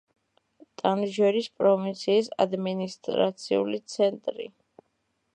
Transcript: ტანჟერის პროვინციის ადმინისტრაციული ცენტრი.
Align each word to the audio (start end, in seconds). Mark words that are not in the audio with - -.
ტანჟერის 0.81 1.49
პროვინციის 1.61 2.29
ადმინისტრაციული 2.45 3.81
ცენტრი. 3.97 4.49